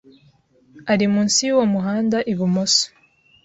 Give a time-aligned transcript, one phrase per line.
[0.91, 2.85] Ari munsi yuwo muhanda, ibumoso.